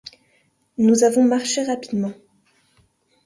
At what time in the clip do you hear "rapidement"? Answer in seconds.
1.63-2.13